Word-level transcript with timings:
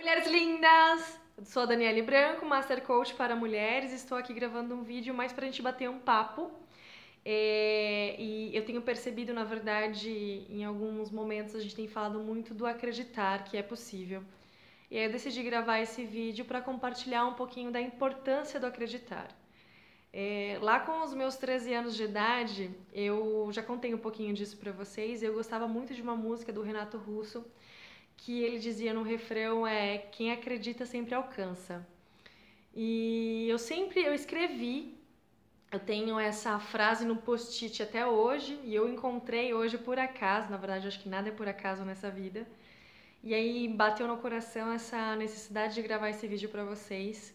Mulheres 0.00 0.26
lindas! 0.28 1.20
Eu 1.36 1.44
sou 1.44 1.64
a 1.64 1.66
Daniele 1.66 2.00
Branco, 2.00 2.46
Master 2.46 2.80
Coach 2.80 3.12
para 3.12 3.36
mulheres. 3.36 3.92
Estou 3.92 4.16
aqui 4.16 4.32
gravando 4.32 4.74
um 4.74 4.82
vídeo 4.82 5.12
mais 5.12 5.30
para 5.30 5.44
a 5.44 5.46
gente 5.46 5.60
bater 5.60 5.90
um 5.90 5.98
papo. 5.98 6.50
É, 7.22 8.16
e 8.18 8.56
eu 8.56 8.64
tenho 8.64 8.80
percebido, 8.80 9.34
na 9.34 9.44
verdade, 9.44 10.10
em 10.48 10.64
alguns 10.64 11.10
momentos 11.10 11.54
a 11.54 11.60
gente 11.60 11.76
tem 11.76 11.86
falado 11.86 12.18
muito 12.18 12.54
do 12.54 12.64
acreditar 12.64 13.44
que 13.44 13.58
é 13.58 13.62
possível. 13.62 14.24
E 14.90 14.96
aí 14.96 15.04
eu 15.04 15.12
decidi 15.12 15.42
gravar 15.42 15.80
esse 15.80 16.02
vídeo 16.02 16.46
para 16.46 16.62
compartilhar 16.62 17.26
um 17.26 17.34
pouquinho 17.34 17.70
da 17.70 17.78
importância 17.78 18.58
do 18.58 18.64
acreditar. 18.64 19.28
É, 20.14 20.56
lá 20.62 20.80
com 20.80 21.02
os 21.02 21.12
meus 21.12 21.36
13 21.36 21.74
anos 21.74 21.94
de 21.94 22.04
idade, 22.04 22.70
eu 22.94 23.50
já 23.52 23.62
contei 23.62 23.92
um 23.92 23.98
pouquinho 23.98 24.32
disso 24.32 24.56
para 24.56 24.72
vocês. 24.72 25.22
Eu 25.22 25.34
gostava 25.34 25.68
muito 25.68 25.92
de 25.92 26.00
uma 26.00 26.16
música 26.16 26.50
do 26.50 26.62
Renato 26.62 26.96
Russo 26.96 27.44
que 28.20 28.42
ele 28.42 28.58
dizia 28.58 28.92
no 28.92 29.02
refrão 29.02 29.66
é 29.66 29.98
quem 29.98 30.30
acredita 30.30 30.84
sempre 30.84 31.14
alcança. 31.14 31.86
E 32.74 33.46
eu 33.48 33.58
sempre 33.58 34.00
eu 34.02 34.14
escrevi, 34.14 34.94
eu 35.72 35.80
tenho 35.80 36.18
essa 36.18 36.58
frase 36.58 37.04
no 37.06 37.16
post-it 37.16 37.82
até 37.82 38.06
hoje 38.06 38.60
e 38.62 38.74
eu 38.74 38.88
encontrei 38.92 39.54
hoje 39.54 39.78
por 39.78 39.98
acaso, 39.98 40.50
na 40.50 40.58
verdade 40.58 40.86
acho 40.86 41.00
que 41.00 41.08
nada 41.08 41.28
é 41.30 41.32
por 41.32 41.48
acaso 41.48 41.82
nessa 41.82 42.10
vida. 42.10 42.46
E 43.22 43.34
aí 43.34 43.68
bateu 43.68 44.06
no 44.06 44.18
coração 44.18 44.70
essa 44.72 45.16
necessidade 45.16 45.74
de 45.74 45.82
gravar 45.82 46.10
esse 46.10 46.26
vídeo 46.26 46.48
para 46.50 46.64
vocês. 46.64 47.34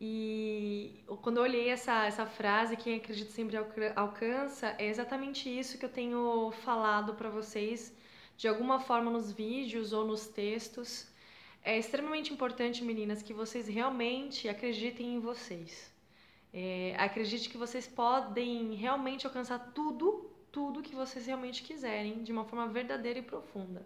E 0.00 1.04
quando 1.22 1.38
eu 1.38 1.42
olhei 1.42 1.68
essa, 1.68 2.06
essa 2.06 2.26
frase, 2.26 2.76
quem 2.76 2.96
acredita 2.96 3.30
sempre 3.30 3.56
alcança, 3.94 4.74
é 4.78 4.86
exatamente 4.86 5.48
isso 5.48 5.78
que 5.78 5.84
eu 5.84 5.90
tenho 5.90 6.50
falado 6.64 7.14
para 7.14 7.30
vocês 7.30 7.94
de 8.36 8.48
alguma 8.48 8.78
forma 8.80 9.10
nos 9.10 9.32
vídeos 9.32 9.92
ou 9.92 10.06
nos 10.06 10.26
textos. 10.26 11.08
É 11.62 11.76
extremamente 11.78 12.32
importante, 12.32 12.84
meninas, 12.84 13.22
que 13.22 13.32
vocês 13.32 13.66
realmente 13.66 14.48
acreditem 14.48 15.14
em 15.14 15.20
vocês. 15.20 15.92
É, 16.52 16.94
acredite 16.98 17.48
que 17.48 17.58
vocês 17.58 17.86
podem 17.86 18.74
realmente 18.74 19.26
alcançar 19.26 19.58
tudo, 19.74 20.30
tudo 20.52 20.82
que 20.82 20.94
vocês 20.94 21.26
realmente 21.26 21.62
quiserem, 21.62 22.22
de 22.22 22.32
uma 22.32 22.44
forma 22.44 22.68
verdadeira 22.68 23.18
e 23.18 23.22
profunda. 23.22 23.84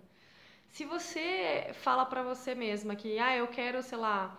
Se 0.70 0.84
você 0.84 1.70
fala 1.82 2.04
para 2.06 2.22
você 2.22 2.54
mesma 2.54 2.94
que, 2.94 3.18
ah, 3.18 3.36
eu 3.36 3.48
quero, 3.48 3.82
sei 3.82 3.98
lá, 3.98 4.38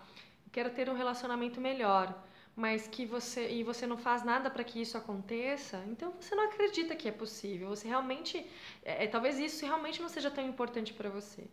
quero 0.50 0.70
ter 0.70 0.88
um 0.88 0.94
relacionamento 0.94 1.60
melhor, 1.60 2.14
mas 2.54 2.86
que 2.86 3.06
você 3.06 3.50
e 3.50 3.62
você 3.62 3.86
não 3.86 3.96
faz 3.96 4.22
nada 4.22 4.50
para 4.50 4.64
que 4.64 4.80
isso 4.80 4.96
aconteça, 4.98 5.82
então 5.88 6.12
você 6.20 6.34
não 6.34 6.44
acredita 6.44 6.94
que 6.94 7.08
é 7.08 7.12
possível. 7.12 7.68
Você 7.70 7.88
realmente, 7.88 8.46
é, 8.84 9.04
é 9.04 9.06
talvez 9.06 9.38
isso 9.38 9.64
realmente 9.64 10.02
não 10.02 10.08
seja 10.08 10.30
tão 10.30 10.46
importante 10.46 10.92
para 10.92 11.08
você. 11.08 11.44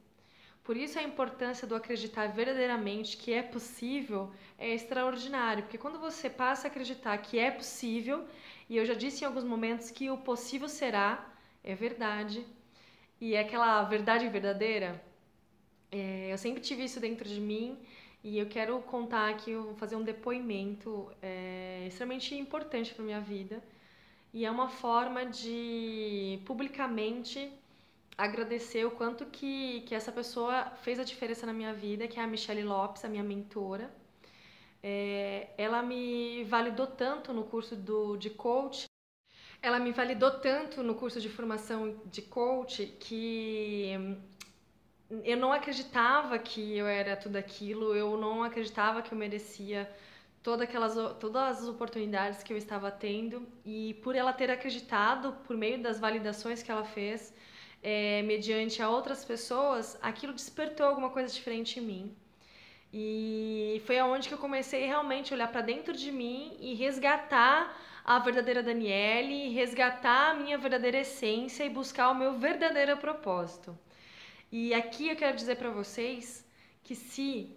Por 0.63 0.77
isso 0.77 0.99
a 0.99 1.03
importância 1.03 1.65
do 1.65 1.73
acreditar 1.73 2.27
verdadeiramente 2.27 3.17
que 3.17 3.33
é 3.33 3.41
possível 3.41 4.31
é 4.57 4.73
extraordinário, 4.73 5.63
porque 5.63 5.77
quando 5.77 5.97
você 5.99 6.29
passa 6.29 6.67
a 6.67 6.69
acreditar 6.69 7.17
que 7.17 7.39
é 7.39 7.49
possível, 7.49 8.27
e 8.69 8.77
eu 8.77 8.85
já 8.85 8.93
disse 8.93 9.23
em 9.23 9.27
alguns 9.27 9.43
momentos 9.43 9.89
que 9.89 10.09
o 10.09 10.17
possível 10.17 10.67
será, 10.67 11.33
é 11.63 11.73
verdade, 11.73 12.45
e 13.19 13.35
é 13.35 13.39
aquela 13.39 13.81
verdade 13.83 14.27
verdadeira, 14.27 15.03
é, 15.91 16.31
eu 16.31 16.37
sempre 16.37 16.61
tive 16.61 16.83
isso 16.83 16.99
dentro 16.99 17.27
de 17.27 17.39
mim 17.39 17.79
e 18.23 18.37
eu 18.37 18.47
quero 18.47 18.79
contar 18.81 19.29
aqui, 19.29 19.55
vou 19.55 19.75
fazer 19.75 19.95
um 19.95 20.03
depoimento 20.03 21.09
é, 21.21 21.85
extremamente 21.87 22.35
importante 22.35 22.93
para 22.93 23.03
minha 23.03 23.21
vida. 23.21 23.63
E 24.33 24.45
é 24.45 24.51
uma 24.51 24.69
forma 24.69 25.25
de 25.25 26.39
publicamente 26.45 27.51
agradecer 28.17 28.85
o 28.85 28.91
quanto 28.91 29.25
que, 29.27 29.81
que 29.81 29.95
essa 29.95 30.11
pessoa 30.11 30.65
fez 30.83 30.99
a 30.99 31.03
diferença 31.03 31.45
na 31.45 31.53
minha 31.53 31.73
vida, 31.73 32.07
que 32.07 32.19
é 32.19 32.23
a 32.23 32.27
Michelle 32.27 32.63
Lopes, 32.63 33.05
a 33.05 33.09
minha 33.09 33.23
mentora. 33.23 33.89
É, 34.83 35.49
ela 35.57 35.81
me 35.81 36.43
validou 36.43 36.87
tanto 36.87 37.33
no 37.33 37.43
curso 37.45 37.75
do, 37.75 38.17
de 38.17 38.29
coach, 38.29 38.85
ela 39.61 39.79
me 39.79 39.91
validou 39.91 40.31
tanto 40.31 40.83
no 40.83 40.95
curso 40.95 41.19
de 41.19 41.29
formação 41.29 42.01
de 42.05 42.21
coach 42.21 42.85
que 42.99 43.93
eu 45.23 45.37
não 45.37 45.51
acreditava 45.51 46.37
que 46.37 46.77
eu 46.77 46.87
era 46.87 47.15
tudo 47.15 47.35
aquilo, 47.35 47.95
eu 47.95 48.15
não 48.17 48.43
acreditava 48.43 49.01
que 49.01 49.11
eu 49.11 49.17
merecia 49.17 49.89
todas 50.43 50.67
aquelas 50.67 50.93
todas 51.19 51.59
as 51.59 51.67
oportunidades 51.67 52.43
que 52.43 52.53
eu 52.53 52.57
estava 52.57 52.91
tendo 52.91 53.45
e 53.65 53.95
por 54.03 54.15
ela 54.15 54.31
ter 54.31 54.49
acreditado 54.51 55.33
por 55.45 55.57
meio 55.57 55.81
das 55.81 55.99
validações 55.99 56.63
que 56.63 56.71
ela 56.71 56.83
fez 56.83 57.33
é, 57.83 58.21
mediante 58.23 58.81
a 58.81 58.89
outras 58.89 59.25
pessoas 59.25 59.97
aquilo 60.01 60.33
despertou 60.33 60.85
alguma 60.85 61.09
coisa 61.09 61.33
diferente 61.33 61.79
em 61.79 61.83
mim 61.83 62.15
e 62.93 63.81
foi 63.85 63.99
aonde 63.99 64.27
que 64.27 64.33
eu 64.33 64.37
comecei 64.37 64.85
realmente 64.85 65.31
a 65.31 65.35
olhar 65.35 65.51
para 65.51 65.61
dentro 65.61 65.93
de 65.93 66.11
mim 66.11 66.55
e 66.59 66.73
resgatar 66.73 67.77
a 68.03 68.17
verdadeira 68.17 68.63
Daniele, 68.63 69.49
resgatar 69.49 70.31
a 70.31 70.33
minha 70.33 70.57
verdadeira 70.57 70.99
essência 70.99 71.63
e 71.63 71.69
buscar 71.69 72.09
o 72.09 72.15
meu 72.15 72.33
verdadeiro 72.33 72.97
propósito. 72.97 73.77
E 74.51 74.73
aqui 74.73 75.09
eu 75.09 75.15
quero 75.15 75.37
dizer 75.37 75.57
para 75.57 75.69
vocês 75.69 76.45
que 76.83 76.95
se 76.95 77.55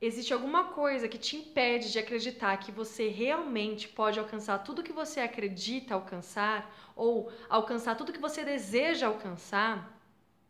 existe 0.00 0.32
alguma 0.32 0.64
coisa 0.64 1.06
que 1.06 1.18
te 1.18 1.36
impede 1.36 1.92
de 1.92 1.98
acreditar 1.98 2.56
que 2.56 2.72
você 2.72 3.08
realmente 3.08 3.86
pode 3.88 4.18
alcançar 4.18 4.58
tudo 4.60 4.82
que 4.82 4.92
você 4.92 5.20
acredita 5.20 5.94
alcançar 5.94 6.74
ou 6.96 7.30
alcançar 7.48 7.94
tudo 7.94 8.12
que 8.12 8.18
você 8.18 8.42
deseja 8.42 9.06
alcançar, 9.06 10.00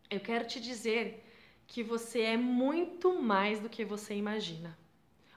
eu 0.09 0.21
quero 0.21 0.47
te 0.47 0.61
dizer 0.61 1.25
que 1.67 1.83
você 1.83 2.21
é 2.21 2.37
muito 2.37 3.21
mais 3.21 3.59
do 3.59 3.69
que 3.69 3.85
você 3.85 4.15
imagina. 4.15 4.79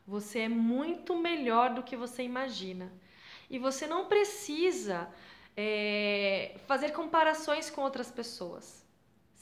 Você 0.05 0.39
é 0.39 0.49
muito 0.49 1.15
melhor 1.15 1.73
do 1.73 1.81
que 1.81 1.95
você 1.95 2.21
imagina. 2.23 2.91
E 3.49 3.57
você 3.57 3.87
não 3.87 4.05
precisa 4.05 5.07
é, 5.57 6.55
fazer 6.67 6.91
comparações 6.91 7.69
com 7.69 7.81
outras 7.81 8.11
pessoas. 8.11 8.82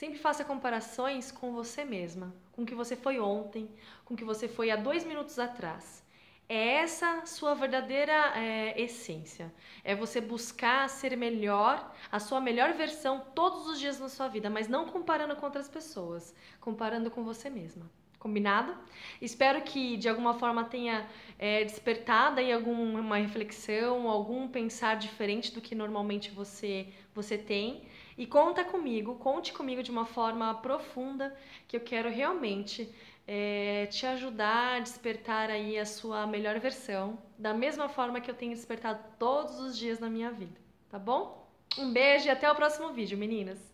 Sempre 0.01 0.17
faça 0.17 0.43
comparações 0.43 1.31
com 1.31 1.53
você 1.53 1.85
mesma, 1.85 2.33
com 2.53 2.63
o 2.63 2.65
que 2.65 2.73
você 2.73 2.95
foi 2.95 3.19
ontem, 3.19 3.69
com 4.03 4.15
o 4.15 4.17
que 4.17 4.23
você 4.23 4.47
foi 4.47 4.71
há 4.71 4.75
dois 4.75 5.03
minutos 5.03 5.37
atrás. 5.37 6.03
É 6.49 6.77
essa 6.77 7.23
sua 7.27 7.53
verdadeira 7.53 8.33
é, 8.35 8.81
essência. 8.81 9.53
É 9.83 9.93
você 9.93 10.19
buscar 10.19 10.89
ser 10.89 11.15
melhor, 11.15 11.95
a 12.11 12.19
sua 12.19 12.41
melhor 12.41 12.73
versão 12.73 13.23
todos 13.35 13.67
os 13.67 13.79
dias 13.79 13.99
na 13.99 14.09
sua 14.09 14.27
vida, 14.27 14.49
mas 14.49 14.67
não 14.67 14.87
comparando 14.87 15.35
com 15.35 15.45
outras 15.45 15.69
pessoas, 15.69 16.33
comparando 16.59 17.11
com 17.11 17.23
você 17.23 17.47
mesma. 17.47 17.87
Combinado? 18.17 18.75
Espero 19.21 19.61
que 19.61 19.97
de 19.97 20.09
alguma 20.09 20.33
forma 20.33 20.63
tenha 20.63 21.07
é, 21.37 21.63
despertado 21.63 22.39
aí 22.39 22.51
alguma 22.51 23.17
reflexão, 23.17 24.09
algum 24.09 24.47
pensar 24.47 24.95
diferente 24.95 25.53
do 25.53 25.61
que 25.61 25.75
normalmente 25.75 26.31
você, 26.31 26.87
você 27.13 27.37
tem. 27.37 27.83
E 28.17 28.25
conta 28.25 28.63
comigo, 28.63 29.15
conte 29.15 29.53
comigo 29.53 29.81
de 29.81 29.91
uma 29.91 30.05
forma 30.05 30.53
profunda, 30.55 31.35
que 31.67 31.77
eu 31.77 31.81
quero 31.81 32.09
realmente 32.09 32.93
é, 33.27 33.85
te 33.87 34.05
ajudar 34.05 34.75
a 34.75 34.79
despertar 34.79 35.49
aí 35.49 35.77
a 35.77 35.85
sua 35.85 36.27
melhor 36.27 36.59
versão, 36.59 37.17
da 37.37 37.53
mesma 37.53 37.87
forma 37.87 38.19
que 38.19 38.29
eu 38.29 38.35
tenho 38.35 38.53
despertado 38.53 39.03
todos 39.17 39.59
os 39.59 39.77
dias 39.77 39.99
na 39.99 40.09
minha 40.09 40.31
vida, 40.31 40.59
tá 40.89 40.99
bom? 40.99 41.49
Um 41.77 41.93
beijo 41.93 42.27
e 42.27 42.29
até 42.29 42.51
o 42.51 42.55
próximo 42.55 42.91
vídeo, 42.91 43.17
meninas! 43.17 43.70